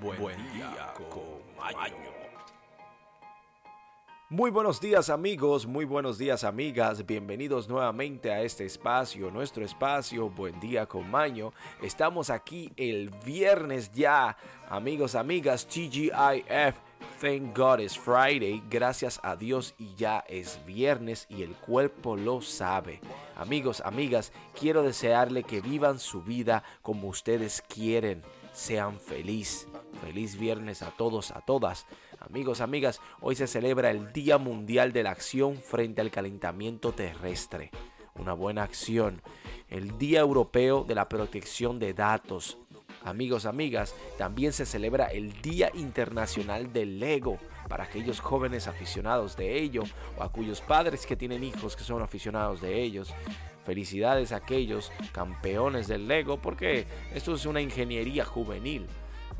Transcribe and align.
Buen, 0.00 0.36
día 0.52 0.92
con 1.08 1.40
Maño. 1.56 1.94
Muy 4.28 4.50
buenos 4.50 4.80
días 4.80 5.08
amigos, 5.08 5.66
muy 5.66 5.84
buenos 5.84 6.18
días 6.18 6.44
amigas, 6.44 7.06
bienvenidos 7.06 7.68
nuevamente 7.68 8.32
a 8.32 8.42
este 8.42 8.66
espacio, 8.66 9.30
nuestro 9.30 9.64
espacio 9.64 10.28
Buen 10.28 10.58
día 10.60 10.86
con 10.86 11.10
Maño. 11.10 11.52
Estamos 11.80 12.28
aquí 12.28 12.72
el 12.76 13.10
viernes 13.24 13.90
ya, 13.92 14.36
amigos, 14.68 15.14
amigas, 15.14 15.66
TGIF. 15.66 16.76
Thank 17.20 17.56
God 17.56 17.80
it's 17.80 17.96
Friday, 17.96 18.62
gracias 18.68 19.18
a 19.22 19.36
Dios 19.36 19.74
y 19.78 19.94
ya 19.94 20.24
es 20.28 20.60
viernes 20.66 21.26
y 21.30 21.42
el 21.42 21.54
cuerpo 21.54 22.16
lo 22.16 22.42
sabe. 22.42 23.00
Amigos, 23.36 23.80
amigas, 23.82 24.32
quiero 24.58 24.82
desearle 24.82 25.44
que 25.44 25.60
vivan 25.60 25.98
su 25.98 26.22
vida 26.22 26.64
como 26.82 27.08
ustedes 27.08 27.62
quieren 27.62 28.22
sean 28.56 28.98
feliz. 28.98 29.68
Feliz 30.00 30.38
viernes 30.38 30.82
a 30.82 30.90
todos, 30.90 31.30
a 31.30 31.42
todas. 31.42 31.86
Amigos, 32.18 32.60
amigas, 32.60 33.00
hoy 33.20 33.36
se 33.36 33.46
celebra 33.46 33.90
el 33.90 34.12
Día 34.12 34.38
Mundial 34.38 34.92
de 34.92 35.02
la 35.02 35.10
Acción 35.10 35.56
frente 35.56 36.00
al 36.00 36.10
Calentamiento 36.10 36.92
Terrestre. 36.92 37.70
Una 38.14 38.32
buena 38.32 38.62
acción. 38.62 39.22
El 39.68 39.98
Día 39.98 40.20
Europeo 40.20 40.84
de 40.84 40.94
la 40.94 41.08
Protección 41.08 41.78
de 41.78 41.92
Datos. 41.92 42.58
Amigos, 43.04 43.46
amigas, 43.46 43.94
también 44.18 44.52
se 44.52 44.66
celebra 44.66 45.06
el 45.06 45.40
Día 45.42 45.70
Internacional 45.74 46.72
del 46.72 46.98
Lego 46.98 47.38
para 47.68 47.84
aquellos 47.84 48.20
jóvenes 48.20 48.66
aficionados 48.66 49.36
de 49.36 49.58
ello 49.58 49.84
o 50.18 50.22
a 50.22 50.30
cuyos 50.30 50.60
padres 50.60 51.06
que 51.06 51.16
tienen 51.16 51.44
hijos 51.44 51.76
que 51.76 51.84
son 51.84 52.02
aficionados 52.02 52.60
de 52.60 52.82
ellos. 52.82 53.14
Felicidades 53.64 54.32
a 54.32 54.36
aquellos 54.36 54.92
campeones 55.12 55.88
del 55.88 56.08
Lego 56.08 56.40
porque 56.40 56.86
esto 57.14 57.34
es 57.34 57.46
una 57.46 57.60
ingeniería 57.60 58.24
juvenil. 58.24 58.86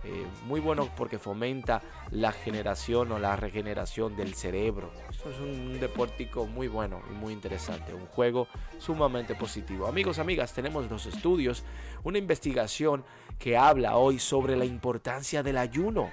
Eh, 0.09 0.25
muy 0.45 0.61
bueno 0.61 0.89
porque 0.97 1.19
fomenta 1.19 1.83
la 2.13 2.31
generación 2.31 3.11
o 3.11 3.19
la 3.19 3.35
regeneración 3.35 4.15
del 4.15 4.35
cerebro. 4.35 4.93
Es 5.11 5.41
un 5.41 5.81
deportico 5.81 6.47
muy 6.47 6.69
bueno 6.69 7.03
y 7.11 7.15
muy 7.15 7.33
interesante, 7.33 7.93
un 7.93 8.07
juego 8.07 8.47
sumamente 8.79 9.35
positivo. 9.35 9.89
Amigos, 9.89 10.21
amigas, 10.21 10.53
tenemos 10.53 10.89
los 10.89 11.07
estudios, 11.07 11.65
una 12.05 12.19
investigación 12.19 13.05
que 13.37 13.57
habla 13.57 13.97
hoy 13.97 14.21
sobre 14.21 14.55
la 14.55 14.65
importancia 14.65 15.43
del 15.43 15.59
ayuno. 15.59 16.11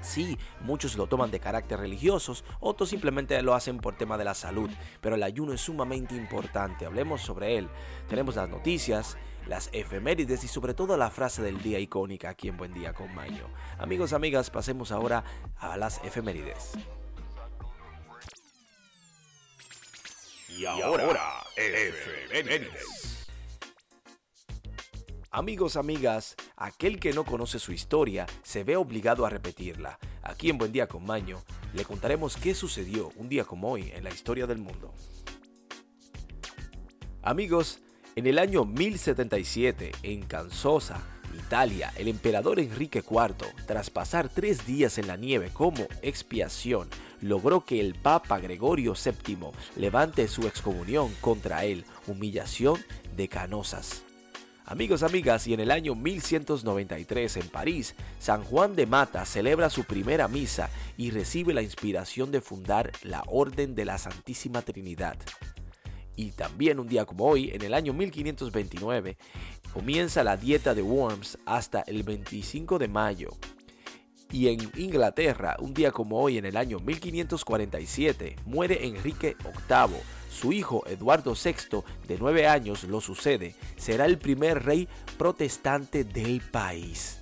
Sí, 0.00 0.36
muchos 0.62 0.96
lo 0.96 1.06
toman 1.06 1.30
de 1.30 1.38
carácter 1.38 1.78
religiosos, 1.78 2.42
otros 2.58 2.88
simplemente 2.88 3.40
lo 3.40 3.54
hacen 3.54 3.78
por 3.78 3.96
tema 3.96 4.18
de 4.18 4.24
la 4.24 4.34
salud, 4.34 4.68
pero 5.00 5.14
el 5.14 5.22
ayuno 5.22 5.52
es 5.52 5.60
sumamente 5.60 6.16
importante, 6.16 6.86
hablemos 6.86 7.20
sobre 7.20 7.56
él. 7.56 7.68
Tenemos 8.08 8.34
las 8.34 8.48
noticias, 8.48 9.16
las 9.46 9.68
efemérides 9.72 10.44
y 10.44 10.48
sobre 10.48 10.74
todo 10.74 10.96
la 10.96 11.10
frase 11.10 11.42
del 11.42 11.62
día 11.62 11.78
icónica 11.78 12.30
aquí 12.30 12.48
en 12.48 12.56
Buen 12.56 12.72
Día 12.72 12.92
con 12.92 13.14
Maño. 13.14 13.46
Amigos, 13.78 14.12
amigas, 14.12 14.50
pasemos 14.50 14.92
ahora 14.92 15.24
a 15.58 15.76
las 15.76 16.02
efemérides. 16.04 16.72
Y 20.48 20.66
ahora, 20.66 21.44
efemérides. 21.56 23.26
Amigos, 25.30 25.76
amigas, 25.76 26.36
aquel 26.56 27.00
que 27.00 27.14
no 27.14 27.24
conoce 27.24 27.58
su 27.58 27.72
historia 27.72 28.26
se 28.42 28.64
ve 28.64 28.76
obligado 28.76 29.24
a 29.24 29.30
repetirla. 29.30 29.98
Aquí 30.22 30.50
en 30.50 30.58
Buen 30.58 30.72
Día 30.72 30.88
con 30.88 31.06
Maño 31.06 31.42
le 31.72 31.86
contaremos 31.86 32.36
qué 32.36 32.54
sucedió 32.54 33.10
un 33.16 33.30
día 33.30 33.44
como 33.44 33.70
hoy 33.70 33.90
en 33.94 34.04
la 34.04 34.10
historia 34.10 34.46
del 34.46 34.58
mundo. 34.58 34.92
Amigos, 37.22 37.80
en 38.16 38.26
el 38.26 38.38
año 38.38 38.64
1077, 38.64 39.92
en 40.02 40.22
Cansosa, 40.22 41.00
Italia, 41.34 41.92
el 41.96 42.08
emperador 42.08 42.60
Enrique 42.60 42.98
IV, 42.98 43.46
tras 43.66 43.90
pasar 43.90 44.28
tres 44.28 44.66
días 44.66 44.98
en 44.98 45.06
la 45.06 45.16
nieve 45.16 45.50
como 45.52 45.86
expiación, 46.02 46.88
logró 47.20 47.64
que 47.64 47.80
el 47.80 47.94
Papa 47.94 48.38
Gregorio 48.38 48.94
VII 48.94 49.52
levante 49.76 50.28
su 50.28 50.46
excomunión 50.46 51.10
contra 51.20 51.64
él, 51.64 51.86
humillación 52.06 52.78
de 53.16 53.28
canosas. 53.28 54.02
Amigos, 54.64 55.02
amigas, 55.02 55.46
y 55.46 55.54
en 55.54 55.60
el 55.60 55.70
año 55.70 55.94
1193 55.94 57.36
en 57.38 57.48
París, 57.48 57.94
San 58.18 58.44
Juan 58.44 58.76
de 58.76 58.86
Mata 58.86 59.24
celebra 59.24 59.70
su 59.70 59.84
primera 59.84 60.28
misa 60.28 60.70
y 60.96 61.10
recibe 61.10 61.52
la 61.52 61.62
inspiración 61.62 62.30
de 62.30 62.40
fundar 62.40 62.92
la 63.02 63.24
Orden 63.26 63.74
de 63.74 63.84
la 63.84 63.98
Santísima 63.98 64.62
Trinidad. 64.62 65.16
Y 66.16 66.32
también 66.32 66.78
un 66.78 66.88
día 66.88 67.04
como 67.04 67.24
hoy, 67.24 67.50
en 67.50 67.62
el 67.62 67.74
año 67.74 67.92
1529, 67.92 69.16
comienza 69.72 70.22
la 70.22 70.36
dieta 70.36 70.74
de 70.74 70.82
Worms 70.82 71.38
hasta 71.46 71.80
el 71.82 72.02
25 72.02 72.78
de 72.78 72.88
mayo. 72.88 73.30
Y 74.30 74.48
en 74.48 74.70
Inglaterra, 74.76 75.56
un 75.60 75.74
día 75.74 75.90
como 75.90 76.18
hoy, 76.18 76.38
en 76.38 76.46
el 76.46 76.56
año 76.56 76.78
1547, 76.78 78.36
muere 78.46 78.86
Enrique 78.86 79.36
VIII, 79.68 79.98
su 80.30 80.52
hijo 80.52 80.86
Eduardo 80.86 81.34
VI, 81.34 81.82
de 82.08 82.16
9 82.18 82.46
años, 82.46 82.84
lo 82.84 83.02
sucede. 83.02 83.54
Será 83.76 84.06
el 84.06 84.18
primer 84.18 84.64
rey 84.64 84.88
protestante 85.18 86.04
del 86.04 86.40
país. 86.40 87.18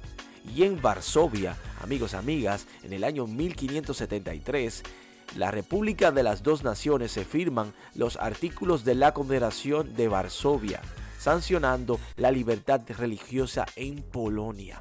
Y 0.55 0.62
en 0.62 0.81
Varsovia, 0.81 1.57
amigos, 1.83 2.15
amigas, 2.15 2.67
en 2.84 2.93
el 2.93 3.03
año 3.03 3.27
1573, 3.27 4.83
la 5.37 5.51
República 5.51 6.11
de 6.11 6.23
las 6.23 6.43
Dos 6.43 6.65
Naciones 6.65 7.13
se 7.13 7.25
firman 7.25 7.73
los 7.95 8.17
artículos 8.17 8.85
de 8.85 8.95
la 8.95 9.15
Confederación 9.15 9.95
de 9.95 10.09
Varsovia, 10.09 10.81
sancionando 11.19 12.01
la 12.17 12.31
libertad 12.31 12.81
religiosa 12.99 13.67
en 13.77 14.03
Polonia. 14.03 14.81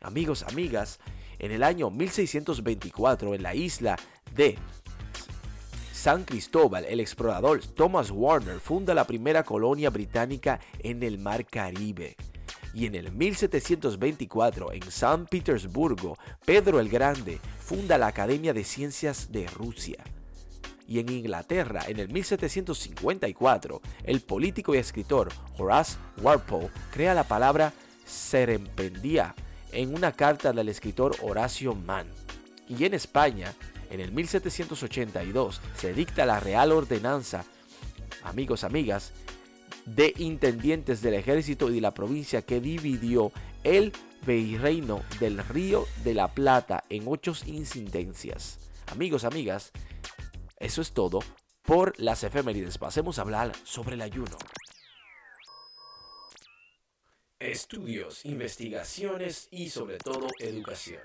Amigos, 0.00 0.42
amigas, 0.42 0.98
en 1.38 1.52
el 1.52 1.62
año 1.62 1.90
1624 1.90 3.34
en 3.34 3.42
la 3.42 3.54
isla 3.54 3.96
de 4.34 4.58
San 5.92 6.24
Cristóbal, 6.24 6.84
el 6.84 7.00
explorador 7.00 7.60
Thomas 7.60 8.10
Warner 8.10 8.60
funda 8.60 8.94
la 8.94 9.04
primera 9.04 9.42
colonia 9.42 9.90
británica 9.90 10.60
en 10.78 11.02
el 11.02 11.18
Mar 11.18 11.44
Caribe. 11.44 12.16
Y 12.78 12.86
en 12.86 12.94
el 12.94 13.10
1724, 13.10 14.72
en 14.72 14.88
San 14.92 15.26
Petersburgo, 15.26 16.16
Pedro 16.44 16.78
el 16.78 16.88
Grande 16.88 17.40
funda 17.58 17.98
la 17.98 18.06
Academia 18.06 18.52
de 18.52 18.62
Ciencias 18.62 19.32
de 19.32 19.48
Rusia. 19.48 20.04
Y 20.86 21.00
en 21.00 21.08
Inglaterra, 21.08 21.82
en 21.88 21.98
el 21.98 22.08
1754, 22.08 23.82
el 24.04 24.20
político 24.20 24.76
y 24.76 24.78
escritor 24.78 25.32
Horace 25.58 25.96
Walpole 26.22 26.70
crea 26.92 27.14
la 27.14 27.24
palabra 27.24 27.72
serempendía 28.06 29.34
en 29.72 29.92
una 29.92 30.12
carta 30.12 30.52
del 30.52 30.68
escritor 30.68 31.16
Horacio 31.22 31.74
Mann. 31.74 32.06
Y 32.68 32.84
en 32.84 32.94
España, 32.94 33.54
en 33.90 33.98
el 33.98 34.12
1782 34.12 35.60
se 35.74 35.92
dicta 35.94 36.24
la 36.24 36.38
Real 36.38 36.70
Ordenanza, 36.70 37.44
amigos, 38.22 38.62
amigas, 38.62 39.12
de 39.94 40.12
intendientes 40.18 41.00
del 41.02 41.14
ejército 41.14 41.70
y 41.70 41.76
de 41.76 41.80
la 41.80 41.94
provincia 41.94 42.42
que 42.42 42.60
dividió 42.60 43.32
el 43.64 43.92
virreino 44.26 45.02
del 45.20 45.38
Río 45.38 45.86
de 46.04 46.14
la 46.14 46.28
Plata 46.28 46.84
en 46.88 47.04
ocho 47.06 47.32
incidencias. 47.46 48.58
Amigos, 48.88 49.24
amigas, 49.24 49.72
eso 50.58 50.82
es 50.82 50.92
todo 50.92 51.20
por 51.62 51.98
las 52.00 52.24
efemérides. 52.24 52.78
Pasemos 52.78 53.18
a 53.18 53.22
hablar 53.22 53.52
sobre 53.64 53.94
el 53.94 54.02
ayuno. 54.02 54.36
Estudios, 57.38 58.24
investigaciones 58.24 59.48
y 59.50 59.70
sobre 59.70 59.98
todo 59.98 60.26
educación. 60.40 61.02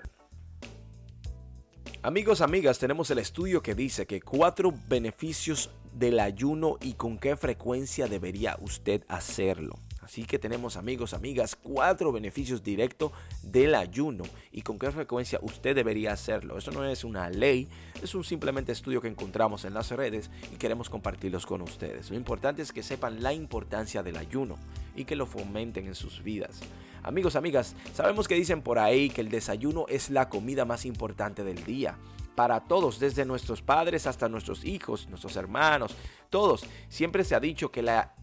Amigos, 2.04 2.42
amigas, 2.42 2.78
tenemos 2.78 3.10
el 3.10 3.18
estudio 3.18 3.62
que 3.62 3.74
dice 3.74 4.06
que 4.06 4.20
cuatro 4.20 4.74
beneficios 4.90 5.70
del 5.94 6.20
ayuno 6.20 6.76
y 6.82 6.92
con 6.92 7.16
qué 7.16 7.34
frecuencia 7.34 8.08
debería 8.08 8.58
usted 8.60 9.06
hacerlo. 9.08 9.78
Así 10.02 10.26
que 10.26 10.38
tenemos 10.38 10.76
amigos, 10.76 11.14
amigas, 11.14 11.56
cuatro 11.56 12.12
beneficios 12.12 12.62
directos 12.62 13.10
del 13.42 13.74
ayuno 13.74 14.24
y 14.52 14.60
con 14.60 14.78
qué 14.78 14.90
frecuencia 14.90 15.38
usted 15.40 15.74
debería 15.74 16.12
hacerlo. 16.12 16.58
Eso 16.58 16.72
no 16.72 16.84
es 16.84 17.04
una 17.04 17.30
ley, 17.30 17.68
es 18.02 18.14
un 18.14 18.22
simplemente 18.22 18.72
estudio 18.72 19.00
que 19.00 19.08
encontramos 19.08 19.64
en 19.64 19.72
las 19.72 19.90
redes 19.90 20.30
y 20.52 20.56
queremos 20.56 20.90
compartirlos 20.90 21.46
con 21.46 21.62
ustedes. 21.62 22.10
Lo 22.10 22.16
importante 22.16 22.60
es 22.60 22.70
que 22.70 22.82
sepan 22.82 23.22
la 23.22 23.32
importancia 23.32 24.02
del 24.02 24.18
ayuno 24.18 24.58
y 24.94 25.06
que 25.06 25.16
lo 25.16 25.24
fomenten 25.24 25.86
en 25.86 25.94
sus 25.94 26.22
vidas. 26.22 26.60
Amigos, 27.04 27.36
amigas, 27.36 27.76
sabemos 27.92 28.26
que 28.26 28.34
dicen 28.34 28.62
por 28.62 28.78
ahí 28.78 29.10
que 29.10 29.20
el 29.20 29.28
desayuno 29.28 29.84
es 29.88 30.08
la 30.08 30.30
comida 30.30 30.64
más 30.64 30.86
importante 30.86 31.44
del 31.44 31.62
día 31.62 31.98
para 32.34 32.60
todos, 32.60 32.98
desde 32.98 33.26
nuestros 33.26 33.60
padres 33.60 34.06
hasta 34.06 34.28
nuestros 34.28 34.64
hijos, 34.64 35.06
nuestros 35.10 35.36
hermanos, 35.36 35.94
todos. 36.30 36.64
Siempre 36.88 37.22
se 37.22 37.34
ha 37.34 37.40
dicho 37.40 37.70
que 37.70 37.82
la 37.82 38.14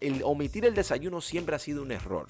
el 0.00 0.22
omitir 0.24 0.64
el 0.64 0.74
desayuno 0.74 1.20
siempre 1.20 1.54
ha 1.54 1.58
sido 1.58 1.82
un 1.82 1.92
error. 1.92 2.28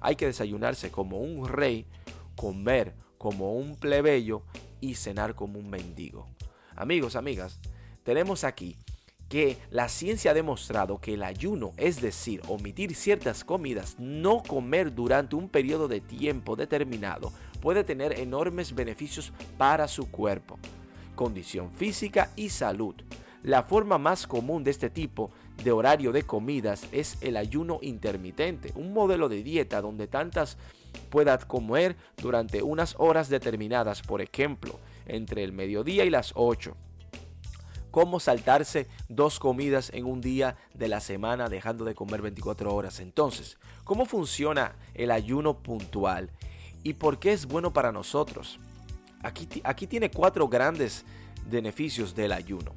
Hay 0.00 0.16
que 0.16 0.26
desayunarse 0.26 0.90
como 0.90 1.18
un 1.18 1.46
rey, 1.46 1.86
comer 2.34 2.94
como 3.16 3.54
un 3.54 3.76
plebeyo 3.76 4.42
y 4.80 4.96
cenar 4.96 5.36
como 5.36 5.60
un 5.60 5.70
mendigo. 5.70 6.28
Amigos, 6.74 7.14
amigas, 7.14 7.60
tenemos 8.02 8.42
aquí 8.42 8.76
que 9.28 9.58
la 9.70 9.88
ciencia 9.88 10.30
ha 10.30 10.34
demostrado 10.34 10.98
que 10.98 11.14
el 11.14 11.22
ayuno, 11.22 11.72
es 11.76 12.00
decir, 12.00 12.40
omitir 12.48 12.94
ciertas 12.94 13.44
comidas, 13.44 13.96
no 13.98 14.42
comer 14.42 14.94
durante 14.94 15.36
un 15.36 15.48
periodo 15.48 15.88
de 15.88 16.00
tiempo 16.00 16.54
determinado, 16.54 17.32
puede 17.60 17.82
tener 17.82 18.18
enormes 18.20 18.74
beneficios 18.74 19.32
para 19.58 19.88
su 19.88 20.10
cuerpo, 20.10 20.58
condición 21.14 21.72
física 21.72 22.30
y 22.36 22.50
salud. 22.50 22.94
La 23.42 23.62
forma 23.62 23.98
más 23.98 24.26
común 24.26 24.64
de 24.64 24.70
este 24.70 24.90
tipo 24.90 25.30
de 25.62 25.72
horario 25.72 26.12
de 26.12 26.22
comidas 26.22 26.86
es 26.92 27.16
el 27.20 27.36
ayuno 27.36 27.78
intermitente, 27.82 28.72
un 28.76 28.92
modelo 28.92 29.28
de 29.28 29.42
dieta 29.42 29.80
donde 29.80 30.06
tantas 30.06 30.56
puedas 31.10 31.44
comer 31.44 31.96
durante 32.16 32.62
unas 32.62 32.94
horas 32.98 33.28
determinadas, 33.28 34.02
por 34.02 34.20
ejemplo, 34.20 34.78
entre 35.06 35.44
el 35.44 35.52
mediodía 35.52 36.04
y 36.04 36.10
las 36.10 36.32
8 36.34 36.76
cómo 37.96 38.20
saltarse 38.20 38.88
dos 39.08 39.38
comidas 39.38 39.90
en 39.94 40.04
un 40.04 40.20
día 40.20 40.58
de 40.74 40.86
la 40.86 41.00
semana 41.00 41.48
dejando 41.48 41.86
de 41.86 41.94
comer 41.94 42.20
24 42.20 42.74
horas. 42.74 43.00
Entonces, 43.00 43.56
¿cómo 43.84 44.04
funciona 44.04 44.76
el 44.92 45.10
ayuno 45.10 45.62
puntual 45.62 46.28
y 46.82 46.92
por 46.92 47.18
qué 47.18 47.32
es 47.32 47.46
bueno 47.46 47.72
para 47.72 47.92
nosotros? 47.92 48.58
Aquí, 49.22 49.48
aquí 49.64 49.86
tiene 49.86 50.10
cuatro 50.10 50.46
grandes 50.46 51.06
beneficios 51.48 52.14
del 52.14 52.32
ayuno. 52.32 52.74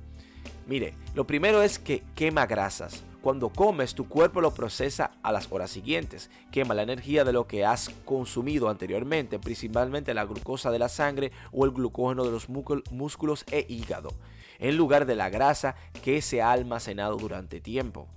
Mire, 0.67 0.93
lo 1.15 1.27
primero 1.27 1.61
es 1.63 1.79
que 1.79 2.01
quema 2.15 2.45
grasas. 2.45 3.03
Cuando 3.21 3.49
comes, 3.49 3.95
tu 3.95 4.07
cuerpo 4.07 4.39
lo 4.39 4.53
procesa 4.53 5.11
a 5.21 5.33
las 5.33 5.51
horas 5.51 5.69
siguientes. 5.69 6.29
Quema 6.49 6.73
la 6.73 6.83
energía 6.83 7.25
de 7.25 7.33
lo 7.33 7.45
que 7.45 7.65
has 7.65 7.89
consumido 8.05 8.69
anteriormente, 8.69 9.37
principalmente 9.37 10.13
la 10.13 10.23
glucosa 10.23 10.71
de 10.71 10.79
la 10.79 10.87
sangre 10.87 11.33
o 11.51 11.65
el 11.65 11.71
glucógeno 11.71 12.23
de 12.23 12.31
los 12.31 12.47
músculos 12.47 13.43
e 13.51 13.65
hígado 13.67 14.13
en 14.59 14.77
lugar 14.77 15.05
de 15.05 15.15
la 15.15 15.29
grasa 15.29 15.75
que 16.03 16.21
se 16.21 16.41
ha 16.41 16.51
almacenado 16.51 17.17
durante 17.17 17.59
tiempo. 17.61 18.07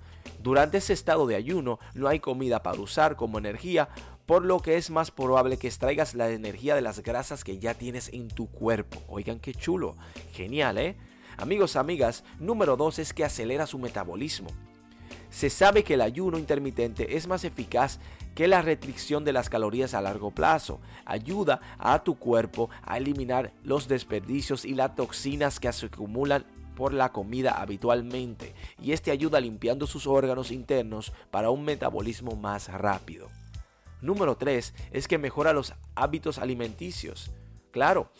Durante 0.40 0.78
ese 0.78 0.92
estado 0.92 1.26
de 1.26 1.36
ayuno 1.36 1.78
no 1.94 2.08
hay 2.08 2.20
comida 2.20 2.62
para 2.62 2.80
usar 2.80 3.16
como 3.16 3.38
energía, 3.38 3.88
por 4.26 4.44
lo 4.44 4.60
que 4.60 4.76
es 4.76 4.90
más 4.90 5.10
probable 5.10 5.56
que 5.56 5.68
extraigas 5.68 6.14
la 6.14 6.30
energía 6.30 6.74
de 6.74 6.82
las 6.82 7.00
grasas 7.00 7.44
que 7.44 7.58
ya 7.58 7.74
tienes 7.74 8.08
en 8.12 8.28
tu 8.28 8.50
cuerpo. 8.50 9.02
Oigan 9.08 9.40
qué 9.40 9.54
chulo, 9.54 9.96
genial, 10.32 10.78
¿eh? 10.78 10.96
Amigos, 11.36 11.76
amigas, 11.76 12.24
número 12.38 12.76
2 12.76 12.98
es 12.98 13.12
que 13.12 13.24
acelera 13.24 13.66
su 13.66 13.78
metabolismo. 13.78 14.50
Se 15.32 15.48
sabe 15.48 15.82
que 15.82 15.94
el 15.94 16.02
ayuno 16.02 16.38
intermitente 16.38 17.16
es 17.16 17.26
más 17.26 17.42
eficaz 17.44 17.98
que 18.34 18.46
la 18.46 18.60
restricción 18.60 19.24
de 19.24 19.32
las 19.32 19.48
calorías 19.48 19.94
a 19.94 20.02
largo 20.02 20.30
plazo. 20.30 20.78
Ayuda 21.06 21.60
a 21.78 22.04
tu 22.04 22.16
cuerpo 22.18 22.68
a 22.82 22.98
eliminar 22.98 23.52
los 23.64 23.88
desperdicios 23.88 24.66
y 24.66 24.74
las 24.74 24.94
toxinas 24.94 25.58
que 25.58 25.72
se 25.72 25.86
acumulan 25.86 26.44
por 26.76 26.92
la 26.92 27.12
comida 27.12 27.60
habitualmente 27.60 28.54
y 28.80 28.92
este 28.92 29.10
ayuda 29.10 29.40
limpiando 29.40 29.86
sus 29.86 30.06
órganos 30.06 30.50
internos 30.50 31.12
para 31.30 31.50
un 31.50 31.64
metabolismo 31.64 32.36
más 32.36 32.68
rápido. 32.68 33.28
Número 34.02 34.36
3 34.36 34.74
es 34.90 35.08
que 35.08 35.16
mejora 35.16 35.54
los 35.54 35.72
hábitos 35.94 36.38
alimenticios. 36.38 37.30
Claro, 37.70 38.12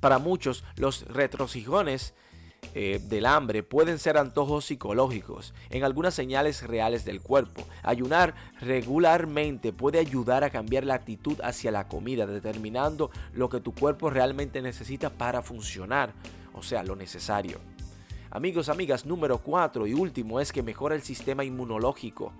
para 0.00 0.18
muchos 0.18 0.64
los 0.76 1.06
retrocijones 1.06 2.14
eh, 2.74 3.00
del 3.02 3.26
hambre 3.26 3.62
pueden 3.62 3.98
ser 3.98 4.18
antojos 4.18 4.66
psicológicos 4.66 5.54
en 5.70 5.84
algunas 5.84 6.14
señales 6.14 6.62
reales 6.62 7.04
del 7.04 7.20
cuerpo. 7.20 7.62
Ayunar 7.82 8.34
regularmente 8.60 9.72
puede 9.72 9.98
ayudar 9.98 10.44
a 10.44 10.50
cambiar 10.50 10.84
la 10.84 10.94
actitud 10.94 11.38
hacia 11.42 11.70
la 11.70 11.88
comida, 11.88 12.26
determinando 12.26 13.10
lo 13.32 13.48
que 13.48 13.60
tu 13.60 13.72
cuerpo 13.72 14.10
realmente 14.10 14.62
necesita 14.62 15.10
para 15.10 15.42
funcionar, 15.42 16.12
o 16.52 16.62
sea, 16.62 16.82
lo 16.82 16.96
necesario. 16.96 17.58
Amigos, 18.30 18.68
amigas, 18.68 19.06
número 19.06 19.38
4 19.38 19.86
y 19.86 19.94
último 19.94 20.40
es 20.40 20.52
que 20.52 20.62
mejora 20.62 20.94
el 20.94 21.02
sistema 21.02 21.44
inmunológico. 21.44 22.32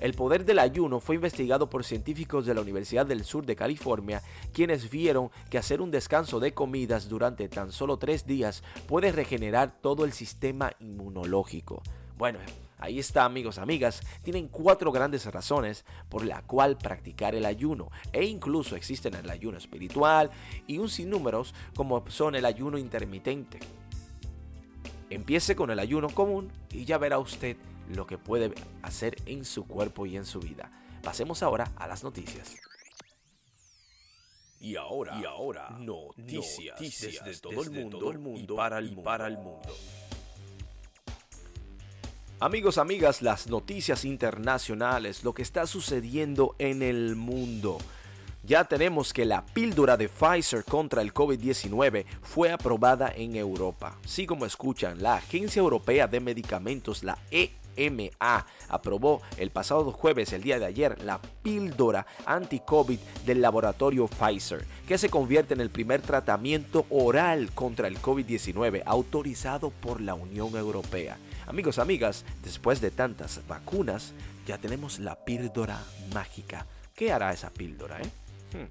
El 0.00 0.14
poder 0.14 0.44
del 0.44 0.58
ayuno 0.58 1.00
fue 1.00 1.14
investigado 1.14 1.70
por 1.70 1.84
científicos 1.84 2.46
de 2.46 2.54
la 2.54 2.60
Universidad 2.60 3.06
del 3.06 3.24
Sur 3.24 3.46
de 3.46 3.56
California, 3.56 4.22
quienes 4.52 4.90
vieron 4.90 5.30
que 5.50 5.58
hacer 5.58 5.80
un 5.80 5.90
descanso 5.90 6.40
de 6.40 6.52
comidas 6.52 7.08
durante 7.08 7.48
tan 7.48 7.72
solo 7.72 7.96
tres 7.98 8.26
días 8.26 8.62
puede 8.86 9.12
regenerar 9.12 9.72
todo 9.80 10.04
el 10.04 10.12
sistema 10.12 10.72
inmunológico. 10.80 11.82
Bueno, 12.16 12.38
Ahí 12.84 12.98
está 12.98 13.24
amigos, 13.24 13.56
amigas, 13.56 14.02
tienen 14.22 14.48
cuatro 14.48 14.92
grandes 14.92 15.24
razones 15.32 15.86
por 16.10 16.22
la 16.22 16.42
cual 16.42 16.76
practicar 16.76 17.34
el 17.34 17.46
ayuno 17.46 17.90
e 18.12 18.24
incluso 18.24 18.76
existen 18.76 19.14
el 19.14 19.30
ayuno 19.30 19.56
espiritual 19.56 20.30
y 20.66 20.76
un 20.76 20.90
sinnúmeros 20.90 21.54
como 21.74 22.04
son 22.10 22.34
el 22.34 22.44
ayuno 22.44 22.76
intermitente. 22.76 23.60
Empiece 25.08 25.56
con 25.56 25.70
el 25.70 25.78
ayuno 25.78 26.10
común 26.10 26.52
y 26.72 26.84
ya 26.84 26.98
verá 26.98 27.18
usted 27.18 27.56
lo 27.88 28.06
que 28.06 28.18
puede 28.18 28.52
hacer 28.82 29.16
en 29.26 29.44
su 29.44 29.66
cuerpo 29.66 30.06
y 30.06 30.16
en 30.16 30.24
su 30.24 30.40
vida. 30.40 30.70
Pasemos 31.02 31.42
ahora 31.42 31.70
a 31.76 31.86
las 31.86 32.02
noticias. 32.02 32.54
Y 34.60 34.76
ahora, 34.76 35.20
y 35.20 35.26
ahora 35.26 35.68
noticias, 35.78 36.80
desde, 36.80 37.40
todo, 37.40 37.62
el 37.62 37.70
mundo, 38.18 38.38
y 38.38 38.46
para 38.46 38.78
el, 38.78 38.96
para 39.02 39.26
el 39.26 39.36
mundo. 39.36 39.68
Amigos, 42.40 42.78
amigas, 42.78 43.20
las 43.20 43.46
noticias 43.46 44.06
internacionales, 44.06 45.22
lo 45.22 45.34
que 45.34 45.42
está 45.42 45.66
sucediendo 45.66 46.56
en 46.58 46.82
el 46.82 47.14
mundo. 47.14 47.78
Ya 48.42 48.64
tenemos 48.64 49.12
que 49.12 49.24
la 49.24 49.44
píldora 49.46 49.96
de 49.96 50.08
Pfizer 50.08 50.64
contra 50.64 51.00
el 51.00 51.14
COVID-19 51.14 52.04
fue 52.22 52.52
aprobada 52.52 53.12
en 53.14 53.36
Europa. 53.36 53.98
Sí 54.04 54.26
como 54.26 54.46
escuchan, 54.46 55.02
la 55.02 55.14
Agencia 55.16 55.60
Europea 55.60 56.06
de 56.06 56.20
Medicamentos, 56.20 57.04
la 57.04 57.18
E 57.30 57.52
EMA 57.76 58.46
aprobó 58.68 59.22
el 59.36 59.50
pasado 59.50 59.92
jueves, 59.92 60.32
el 60.32 60.42
día 60.42 60.58
de 60.58 60.66
ayer, 60.66 61.02
la 61.02 61.20
píldora 61.42 62.06
anti-COVID 62.26 62.98
del 63.26 63.40
laboratorio 63.40 64.08
Pfizer, 64.08 64.64
que 64.86 64.98
se 64.98 65.08
convierte 65.08 65.54
en 65.54 65.60
el 65.60 65.70
primer 65.70 66.02
tratamiento 66.02 66.86
oral 66.90 67.50
contra 67.52 67.88
el 67.88 68.00
COVID-19 68.00 68.82
autorizado 68.86 69.70
por 69.70 70.00
la 70.00 70.14
Unión 70.14 70.56
Europea. 70.56 71.18
Amigos, 71.46 71.78
amigas, 71.78 72.24
después 72.42 72.80
de 72.80 72.90
tantas 72.90 73.40
vacunas, 73.46 74.12
ya 74.46 74.58
tenemos 74.58 74.98
la 74.98 75.24
píldora 75.24 75.82
mágica. 76.12 76.66
¿Qué 76.94 77.12
hará 77.12 77.32
esa 77.32 77.50
píldora? 77.50 78.00
Eh? 78.00 78.23
Hmm. 78.54 78.68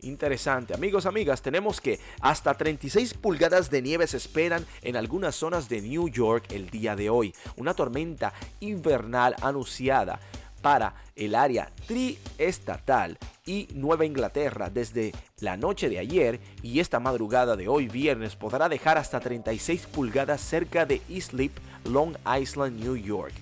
Interesante. 0.00 0.74
Amigos, 0.74 1.06
amigas, 1.06 1.40
tenemos 1.40 1.80
que 1.80 1.98
hasta 2.20 2.52
36 2.52 3.14
pulgadas 3.14 3.70
de 3.70 3.80
nieve 3.80 4.06
se 4.06 4.18
esperan 4.18 4.66
en 4.82 4.96
algunas 4.96 5.34
zonas 5.34 5.70
de 5.70 5.80
New 5.80 6.10
York 6.10 6.52
el 6.52 6.68
día 6.68 6.94
de 6.96 7.08
hoy. 7.08 7.34
Una 7.56 7.72
tormenta 7.72 8.34
invernal 8.60 9.34
anunciada 9.40 10.20
para 10.60 10.94
el 11.16 11.34
área 11.34 11.70
triestatal 11.86 13.18
y 13.46 13.68
Nueva 13.74 14.04
Inglaterra 14.04 14.68
desde 14.68 15.12
la 15.40 15.56
noche 15.56 15.88
de 15.88 15.98
ayer 15.98 16.38
y 16.62 16.80
esta 16.80 17.00
madrugada 17.00 17.56
de 17.56 17.68
hoy 17.68 17.88
viernes 17.88 18.36
podrá 18.36 18.68
dejar 18.68 18.98
hasta 18.98 19.18
36 19.18 19.86
pulgadas 19.86 20.42
cerca 20.42 20.84
de 20.84 21.00
Islip, 21.08 21.56
Long 21.84 22.16
Island, 22.38 22.78
New 22.78 22.96
York. 22.96 23.32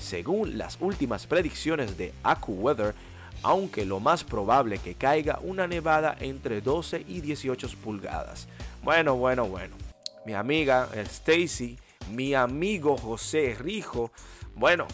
Según 0.00 0.56
las 0.56 0.78
últimas 0.80 1.26
predicciones 1.26 1.98
de 1.98 2.14
AccuWeather, 2.22 2.94
aunque 3.42 3.84
lo 3.84 4.00
más 4.00 4.24
probable 4.24 4.78
que 4.78 4.94
caiga 4.94 5.38
una 5.42 5.66
nevada 5.66 6.16
entre 6.20 6.60
12 6.60 7.04
y 7.06 7.20
18 7.20 7.68
pulgadas. 7.82 8.48
Bueno, 8.82 9.16
bueno, 9.16 9.46
bueno. 9.46 9.76
Mi 10.26 10.34
amiga 10.34 10.88
Stacy, 10.94 11.78
mi 12.10 12.34
amigo 12.34 12.96
José 12.96 13.56
Rijo, 13.58 14.10
bueno, 14.54 14.86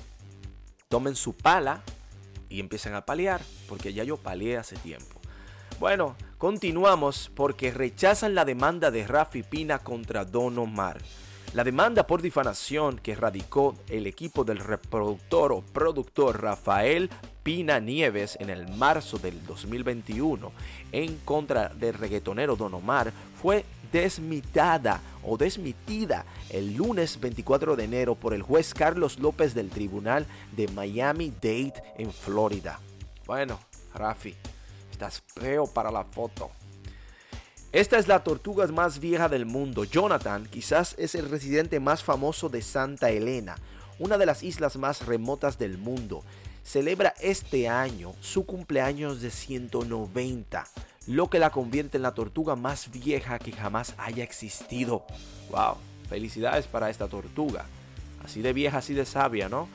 tomen 0.88 1.16
su 1.16 1.34
pala 1.34 1.82
y 2.48 2.60
empiecen 2.60 2.94
a 2.94 3.04
paliar, 3.04 3.40
porque 3.68 3.92
ya 3.92 4.04
yo 4.04 4.16
palié 4.16 4.56
hace 4.56 4.76
tiempo. 4.76 5.20
Bueno, 5.80 6.16
continuamos 6.38 7.30
porque 7.34 7.70
rechazan 7.70 8.34
la 8.34 8.44
demanda 8.44 8.90
de 8.90 9.06
Rafi 9.06 9.42
Pina 9.42 9.80
contra 9.80 10.24
Don 10.24 10.58
Omar. 10.58 10.98
La 11.56 11.64
demanda 11.64 12.06
por 12.06 12.20
difamación 12.20 12.98
que 12.98 13.14
radicó 13.14 13.76
el 13.88 14.06
equipo 14.06 14.44
del 14.44 14.58
reproductor 14.58 15.52
o 15.52 15.62
productor 15.62 16.42
Rafael 16.42 17.08
Pina 17.42 17.80
Nieves 17.80 18.36
en 18.40 18.50
el 18.50 18.68
marzo 18.68 19.16
del 19.16 19.42
2021 19.46 20.52
en 20.92 21.16
contra 21.24 21.70
del 21.70 21.94
reggaetonero 21.94 22.56
Don 22.56 22.74
Omar 22.74 23.10
fue 23.40 23.64
desmitada 23.90 25.00
o 25.22 25.38
desmitida 25.38 26.26
el 26.50 26.74
lunes 26.74 27.18
24 27.18 27.74
de 27.74 27.84
enero 27.84 28.16
por 28.16 28.34
el 28.34 28.42
juez 28.42 28.74
Carlos 28.74 29.18
López 29.18 29.54
del 29.54 29.70
Tribunal 29.70 30.26
de 30.54 30.68
Miami-Dade 30.68 31.82
en 31.96 32.12
Florida. 32.12 32.80
Bueno, 33.24 33.58
Rafi, 33.94 34.34
estás 34.92 35.22
feo 35.34 35.66
para 35.66 35.90
la 35.90 36.04
foto. 36.04 36.50
Esta 37.72 37.98
es 37.98 38.06
la 38.06 38.22
tortuga 38.22 38.66
más 38.68 39.00
vieja 39.00 39.28
del 39.28 39.44
mundo. 39.44 39.84
Jonathan 39.84 40.46
quizás 40.46 40.94
es 40.98 41.14
el 41.14 41.28
residente 41.28 41.80
más 41.80 42.02
famoso 42.02 42.48
de 42.48 42.62
Santa 42.62 43.10
Elena, 43.10 43.56
una 43.98 44.16
de 44.18 44.24
las 44.24 44.44
islas 44.44 44.76
más 44.76 45.04
remotas 45.04 45.58
del 45.58 45.76
mundo. 45.76 46.22
Celebra 46.62 47.12
este 47.20 47.68
año 47.68 48.14
su 48.20 48.46
cumpleaños 48.46 49.20
de 49.20 49.30
190, 49.30 50.64
lo 51.08 51.28
que 51.28 51.40
la 51.40 51.50
convierte 51.50 51.98
en 51.98 52.02
la 52.02 52.14
tortuga 52.14 52.54
más 52.56 52.90
vieja 52.90 53.38
que 53.38 53.52
jamás 53.52 53.94
haya 53.98 54.22
existido. 54.22 55.04
¡Wow! 55.50 55.76
Felicidades 56.08 56.66
para 56.66 56.88
esta 56.88 57.08
tortuga. 57.08 57.66
Así 58.24 58.42
de 58.42 58.52
vieja, 58.52 58.78
así 58.78 58.94
de 58.94 59.04
sabia, 59.04 59.48
¿no? 59.48 59.68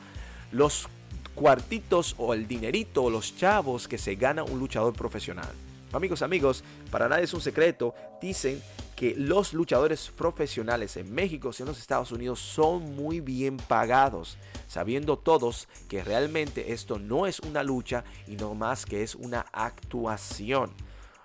Los 0.50 0.88
cuartitos 1.34 2.14
o 2.18 2.34
el 2.34 2.48
dinerito 2.48 3.04
o 3.04 3.10
los 3.10 3.36
chavos 3.36 3.86
que 3.86 3.98
se 3.98 4.16
gana 4.16 4.42
un 4.42 4.58
luchador 4.58 4.94
profesional 4.94 5.52
Amigos, 5.92 6.22
amigos, 6.22 6.64
para 6.90 7.06
nadie 7.06 7.24
es 7.24 7.34
un 7.34 7.42
secreto, 7.42 7.94
dicen 8.18 8.62
que 8.96 9.14
los 9.14 9.52
luchadores 9.52 10.10
profesionales 10.16 10.96
en 10.96 11.12
México 11.12 11.50
y 11.52 11.62
en 11.62 11.68
los 11.68 11.78
Estados 11.78 12.12
Unidos 12.12 12.40
son 12.40 12.96
muy 12.96 13.20
bien 13.20 13.58
pagados, 13.58 14.38
sabiendo 14.68 15.18
todos 15.18 15.68
que 15.90 16.02
realmente 16.02 16.72
esto 16.72 16.98
no 16.98 17.26
es 17.26 17.40
una 17.40 17.62
lucha 17.62 18.04
y 18.26 18.36
no 18.36 18.54
más 18.54 18.86
que 18.86 19.02
es 19.02 19.14
una 19.14 19.44
actuación. 19.52 20.70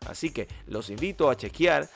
Así 0.06 0.32
que 0.32 0.50
los 0.68 0.90
invito 0.90 1.30
a 1.30 1.38
chequear 1.38 1.90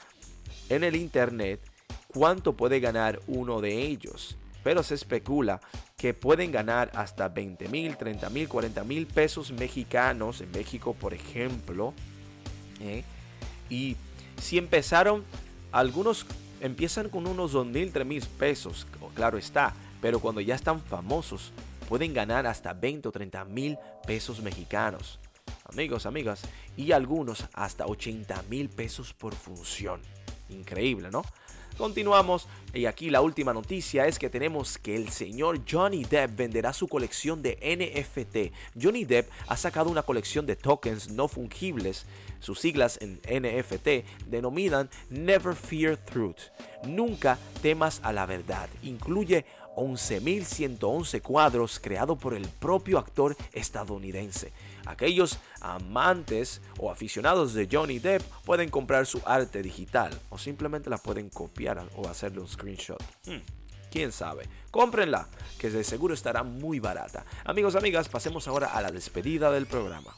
en 0.70 0.86
el 0.86 0.96
internet 0.96 1.60
cuánto 2.08 2.56
puede 2.56 2.80
ganar 2.80 3.20
uno 3.28 3.60
de 3.60 3.82
ellos. 3.82 4.38
Pero 4.63 4.82
se 4.84 4.96
especula 4.96 5.60
que 5.98 6.13
pueden 6.13 6.51
ganar 6.51 6.90
hasta 6.96 7.28
20 7.28 7.68
mil, 7.68 7.98
30 7.98 8.30
mil, 8.30 8.48
40 8.48 8.84
mil 8.86 9.08
pesos 9.08 9.51
mexicanos 9.51 10.40
en 10.40 10.51
México, 10.51 10.94
por 10.94 11.13
ejemplo 11.13 11.94
¿eh? 12.82 13.04
Y 13.70 13.96
si 14.42 14.58
empezaron, 14.58 15.24
algunos 15.72 16.26
empiezan 16.60 17.10
con 17.10 17.28
unos 17.28 17.52
2 17.54 17.68
mil, 17.68 17.92
3 17.92 18.06
mil 18.06 18.22
pesos, 18.38 18.88
claro 19.16 19.38
está, 19.38 19.74
pero 20.02 20.20
cuando 20.20 20.42
ya 20.42 20.56
están 20.56 20.82
famosos 20.82 21.52
pueden 21.88 22.14
ganar 22.14 22.48
hasta 22.48 22.74
20 22.74 23.10
o 23.10 23.12
30 23.12 23.46
mil 23.46 23.78
pesos 24.08 24.42
mexicanos. 24.42 25.20
Amigos, 25.66 26.06
amigas, 26.06 26.42
y 26.78 26.92
algunos 26.92 27.46
hasta 27.54 27.86
80 27.86 28.44
mil 28.50 28.70
pesos 28.70 29.14
por 29.14 29.34
función. 29.34 30.02
Increíble, 30.50 31.10
¿no? 31.12 31.24
Continuamos 31.82 32.48
y 32.76 32.86
aquí 32.86 33.10
la 33.10 33.22
última 33.22 33.56
noticia 33.56 34.06
es 34.06 34.20
que 34.20 34.30
tenemos 34.30 34.78
que 34.78 34.96
el 34.96 35.10
señor 35.10 35.62
Johnny 35.68 36.04
Depp 36.04 36.38
venderá 36.38 36.74
su 36.74 36.88
colección 36.88 37.42
de 37.42 37.58
NFT. 37.58 38.80
Johnny 38.80 39.04
Depp 39.04 39.28
ha 39.48 39.58
sacado 39.58 39.90
una 39.90 40.04
colección 40.04 40.46
de 40.46 40.56
tokens 40.56 41.10
no 41.10 41.28
fungibles. 41.28 42.06
Sus 42.40 42.60
siglas 42.60 43.00
en 43.02 43.20
NFT 43.26 44.28
denominan 44.28 44.92
Never 45.10 45.56
Fear 45.56 45.98
Truth. 45.98 46.52
Nunca 46.86 47.40
temas 47.64 48.00
a 48.04 48.14
la 48.14 48.28
verdad. 48.28 48.70
Incluye 48.84 49.44
11.111 49.76 51.20
cuadros 51.24 51.80
creados 51.80 52.20
por 52.20 52.36
el 52.36 52.48
propio 52.48 53.00
actor 53.00 53.36
estadounidense. 53.54 54.52
Aquellos 54.91 55.39
amantes 55.62 56.62
o 56.77 56.91
aficionados 56.91 57.53
de 57.53 57.67
Johnny 57.71 58.00
Depp 58.00 58.21
pueden 58.43 58.69
comprar 58.69 59.05
su 59.05 59.21
arte 59.25 59.62
digital 59.62 60.12
o 60.29 60.38
simplemente 60.38 60.89
la 60.89 60.98
pueden 60.98 61.29
copiar 61.29 61.88
o 61.95 62.07
hacerle 62.10 62.41
un 62.41 62.48
screenshot. 62.48 63.01
Hmm, 63.25 63.39
quién 63.89 64.12
sabe. 64.12 64.50
Cómprenla, 64.69 65.27
que 65.57 65.69
de 65.69 65.83
seguro 65.83 66.13
estará 66.13 66.43
muy 66.43 66.79
barata. 66.79 67.25
Amigos, 67.45 67.75
amigas, 67.75 68.10
pasemos 68.10 68.48
ahora 68.48 68.67
a 68.67 68.81
la 68.81 68.91
despedida 68.91 69.50
del 69.51 69.65
programa. 69.65 70.15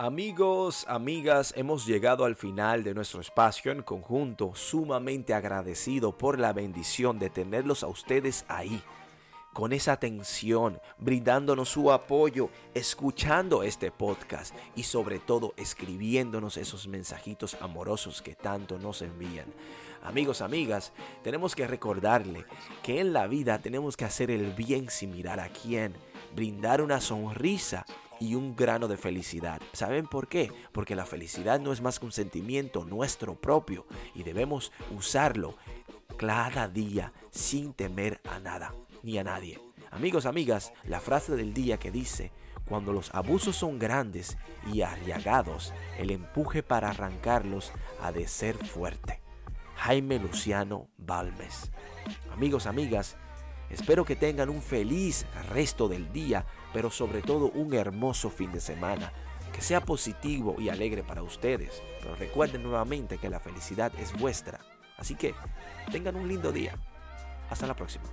Amigos, 0.00 0.86
amigas, 0.86 1.52
hemos 1.56 1.84
llegado 1.84 2.24
al 2.24 2.36
final 2.36 2.84
de 2.84 2.94
nuestro 2.94 3.20
espacio 3.20 3.72
en 3.72 3.82
conjunto, 3.82 4.52
sumamente 4.54 5.34
agradecido 5.34 6.16
por 6.16 6.38
la 6.38 6.52
bendición 6.52 7.18
de 7.18 7.30
tenerlos 7.30 7.82
a 7.82 7.88
ustedes 7.88 8.44
ahí, 8.46 8.80
con 9.52 9.72
esa 9.72 9.94
atención, 9.94 10.80
brindándonos 10.98 11.70
su 11.70 11.90
apoyo, 11.90 12.48
escuchando 12.74 13.64
este 13.64 13.90
podcast 13.90 14.54
y 14.76 14.84
sobre 14.84 15.18
todo 15.18 15.52
escribiéndonos 15.56 16.58
esos 16.58 16.86
mensajitos 16.86 17.56
amorosos 17.60 18.22
que 18.22 18.36
tanto 18.36 18.78
nos 18.78 19.02
envían. 19.02 19.52
Amigos, 20.04 20.42
amigas, 20.42 20.92
tenemos 21.24 21.56
que 21.56 21.66
recordarle 21.66 22.44
que 22.84 23.00
en 23.00 23.12
la 23.12 23.26
vida 23.26 23.58
tenemos 23.58 23.96
que 23.96 24.04
hacer 24.04 24.30
el 24.30 24.52
bien 24.52 24.90
sin 24.90 25.10
mirar 25.10 25.40
a 25.40 25.48
quién, 25.48 25.92
brindar 26.36 26.82
una 26.82 27.00
sonrisa 27.00 27.84
y 28.20 28.34
un 28.34 28.56
grano 28.56 28.88
de 28.88 28.96
felicidad. 28.96 29.60
¿Saben 29.72 30.06
por 30.06 30.28
qué? 30.28 30.52
Porque 30.72 30.96
la 30.96 31.06
felicidad 31.06 31.60
no 31.60 31.72
es 31.72 31.80
más 31.80 31.98
que 31.98 32.06
un 32.06 32.12
sentimiento 32.12 32.84
nuestro 32.84 33.34
propio 33.40 33.86
y 34.14 34.22
debemos 34.22 34.72
usarlo 34.96 35.56
cada 36.16 36.68
día 36.68 37.12
sin 37.30 37.72
temer 37.72 38.20
a 38.28 38.38
nada 38.38 38.74
ni 39.02 39.18
a 39.18 39.24
nadie. 39.24 39.60
Amigos, 39.90 40.26
amigas, 40.26 40.72
la 40.84 41.00
frase 41.00 41.34
del 41.36 41.54
día 41.54 41.78
que 41.78 41.90
dice, 41.90 42.32
cuando 42.68 42.92
los 42.92 43.14
abusos 43.14 43.56
son 43.56 43.78
grandes 43.78 44.36
y 44.72 44.82
arriagados, 44.82 45.72
el 45.98 46.10
empuje 46.10 46.62
para 46.62 46.90
arrancarlos 46.90 47.72
ha 48.02 48.12
de 48.12 48.28
ser 48.28 48.56
fuerte. 48.56 49.22
Jaime 49.76 50.18
Luciano 50.18 50.88
Balmes. 50.98 51.70
Amigos, 52.32 52.66
amigas, 52.66 53.16
espero 53.70 54.04
que 54.04 54.16
tengan 54.16 54.50
un 54.50 54.60
feliz 54.60 55.24
resto 55.50 55.88
del 55.88 56.12
día 56.12 56.44
pero 56.72 56.90
sobre 56.90 57.22
todo 57.22 57.50
un 57.50 57.74
hermoso 57.74 58.30
fin 58.30 58.52
de 58.52 58.60
semana. 58.60 59.12
Que 59.52 59.62
sea 59.62 59.80
positivo 59.80 60.56
y 60.58 60.68
alegre 60.68 61.02
para 61.02 61.22
ustedes. 61.22 61.82
Pero 62.00 62.14
recuerden 62.14 62.62
nuevamente 62.62 63.18
que 63.18 63.30
la 63.30 63.40
felicidad 63.40 63.92
es 63.98 64.16
vuestra. 64.18 64.60
Así 64.96 65.14
que 65.14 65.34
tengan 65.90 66.16
un 66.16 66.28
lindo 66.28 66.52
día. 66.52 66.74
Hasta 67.50 67.66
la 67.66 67.74
próxima. 67.74 68.04